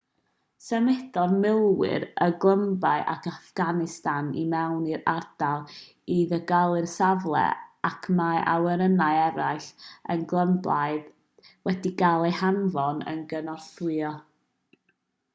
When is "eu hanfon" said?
12.33-13.05